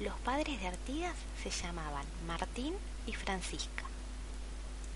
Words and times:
Los 0.00 0.14
padres 0.24 0.58
de 0.58 0.66
Artigas 0.66 1.14
se 1.42 1.50
llamaban 1.50 2.06
Martín 2.26 2.74
y 3.06 3.12
Francisca. 3.12 3.89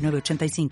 906985. 0.00 0.68